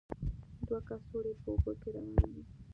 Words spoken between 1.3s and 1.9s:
په اوبو کې